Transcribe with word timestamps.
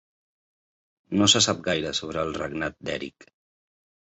No 1.19 1.27
se 1.33 1.41
sap 1.47 1.61
gaire 1.69 1.93
sobre 1.99 2.25
el 2.29 2.33
regnat 2.39 2.79
d'Erik. 2.89 3.29